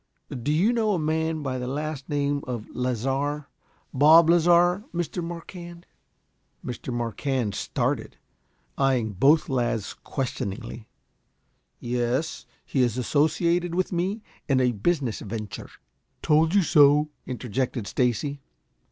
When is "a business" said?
14.59-15.19